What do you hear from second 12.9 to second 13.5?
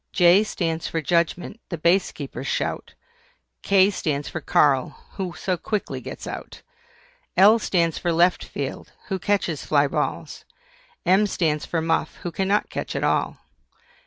at all.